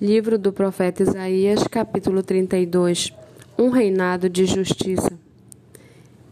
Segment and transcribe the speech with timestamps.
[0.00, 3.12] Livro do profeta Isaías, capítulo 32
[3.56, 5.12] Um reinado de justiça.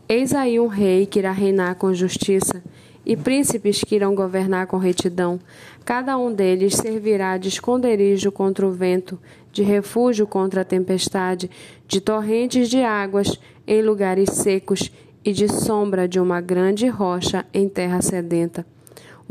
[0.09, 2.63] Eis aí um rei que irá reinar com justiça,
[3.07, 5.39] e príncipes que irão governar com retidão.
[5.85, 9.19] Cada um deles servirá de esconderijo contra o vento,
[9.53, 11.49] de refúgio contra a tempestade,
[11.87, 14.91] de torrentes de águas em lugares secos
[15.25, 18.67] e de sombra de uma grande rocha em terra sedenta.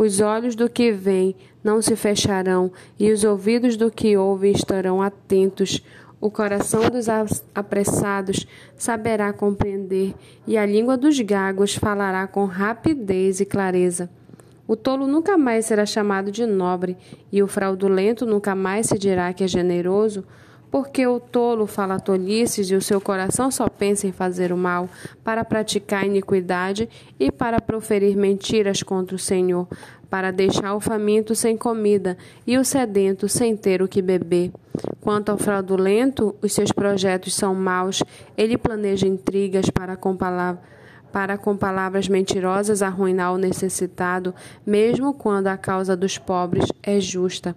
[0.01, 5.01] Os olhos do que vem não se fecharão, e os ouvidos do que ouve estarão
[5.01, 5.83] atentos.
[6.21, 7.07] O coração dos
[7.53, 10.15] apressados saberá compreender,
[10.47, 14.09] e a língua dos gagos falará com rapidez e clareza.
[14.65, 16.95] O tolo nunca mais será chamado de nobre,
[17.29, 20.23] e o fraudulento nunca mais se dirá que é generoso,
[20.71, 24.89] porque o tolo fala tolices e o seu coração só pensa em fazer o mal,
[25.23, 26.87] para praticar iniquidade
[27.19, 29.67] e para proferir mentiras contra o Senhor,
[30.09, 34.51] para deixar o faminto sem comida e o sedento sem ter o que beber.
[35.01, 38.03] Quanto ao fraudulento, os seus projetos são maus,
[38.37, 40.79] ele planeja intrigas para com palavras
[41.11, 44.31] para com palavras mentirosas arruinar o necessitado,
[44.63, 47.55] mesmo quando a causa dos pobres é justa.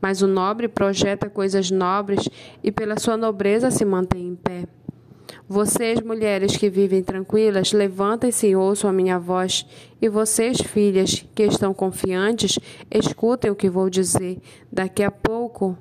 [0.00, 2.28] Mas o nobre projeta coisas nobres
[2.62, 4.64] e pela sua nobreza se mantém em pé.
[5.48, 9.66] Vocês, mulheres que vivem tranquilas, levantem-se e ouçam a minha voz.
[10.00, 12.58] E vocês, filhas que estão confiantes,
[12.90, 14.38] escutem o que vou dizer.
[14.70, 15.76] Daqui a pouco,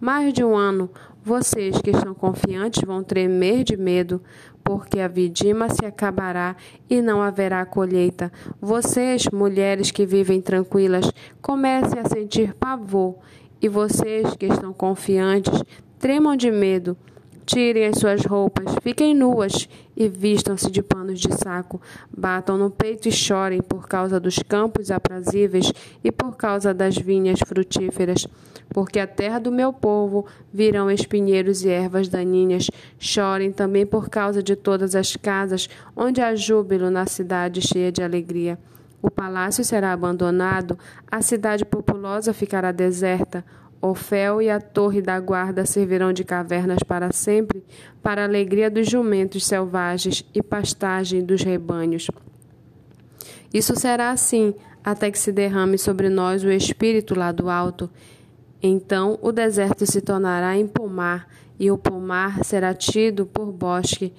[0.00, 0.90] mais de um ano,
[1.22, 4.22] vocês que estão confiantes vão tremer de medo,
[4.64, 6.56] porque a vidima se acabará
[6.88, 8.32] e não haverá colheita.
[8.58, 11.10] Vocês, mulheres que vivem tranquilas,
[11.42, 13.18] comecem a sentir pavor
[13.60, 15.62] e vocês que estão confiantes,
[15.98, 16.96] tremam de medo.
[17.44, 21.80] Tirem as suas roupas, fiquem nuas e vistam-se de panos de saco.
[22.16, 25.72] Batam no peito e chorem por causa dos campos aprazíveis
[26.04, 28.24] e por causa das vinhas frutíferas.
[28.68, 32.70] Porque a terra do meu povo virão espinheiros e ervas daninhas.
[33.00, 38.00] Chorem também por causa de todas as casas onde há júbilo na cidade cheia de
[38.00, 38.60] alegria.
[39.02, 40.78] O palácio será abandonado,
[41.10, 43.44] a cidade populosa ficará deserta.
[43.82, 47.64] Ofel e a torre da guarda servirão de cavernas para sempre,
[48.02, 52.08] para a alegria dos jumentos selvagens e pastagem dos rebanhos.
[53.52, 57.90] Isso será assim, até que se derrame sobre nós o Espírito lá do alto.
[58.62, 61.26] Então o deserto se tornará em pomar,
[61.58, 64.12] e o pomar será tido por bosque,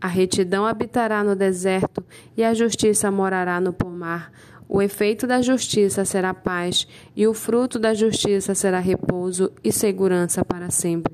[0.00, 2.04] a retidão habitará no deserto
[2.36, 4.32] e a justiça morará no pomar.
[4.68, 10.44] O efeito da justiça será paz, e o fruto da justiça será repouso e segurança
[10.44, 11.12] para sempre.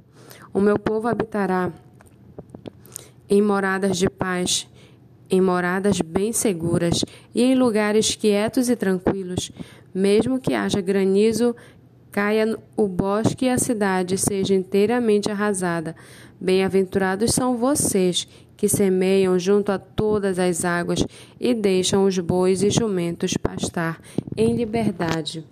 [0.52, 1.72] O meu povo habitará
[3.28, 4.68] em moradas de paz,
[5.30, 7.04] em moradas bem seguras
[7.34, 9.50] e em lugares quietos e tranquilos,
[9.92, 11.56] mesmo que haja granizo,
[12.12, 15.96] caia o bosque e a cidade seja inteiramente arrasada.
[16.40, 21.04] Bem-aventurados são vocês que semeiam junto a todas as águas
[21.38, 24.00] e deixam os bois e jumentos pastar
[24.36, 25.44] em liberdade.